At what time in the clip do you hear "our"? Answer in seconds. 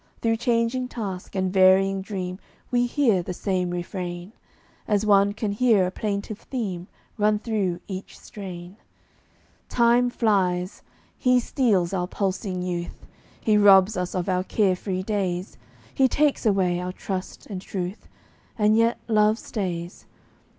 11.93-12.07, 14.27-14.43, 16.79-16.93